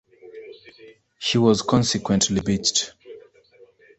She 1.19 1.37
was 1.37 1.61
consequently 1.61 2.41
beached. 2.41 2.95